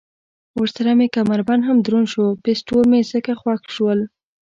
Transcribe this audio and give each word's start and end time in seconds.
ورسره 0.59 0.91
مې 0.97 1.07
کمربند 1.17 1.61
هم 1.65 1.77
دروند 1.85 2.07
شو، 2.13 2.25
پېسټول 2.45 2.83
مې 2.91 3.01
ځکه 3.11 3.31
خوښ 3.41 3.61
شول. 3.75 3.99